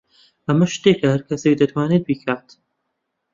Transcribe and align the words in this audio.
ئەمە 0.47 0.67
شتێکە 0.75 1.07
هەر 1.13 1.21
کەسێک 1.29 1.55
دەتوانێت 1.61 2.03
بیکات. 2.07 2.47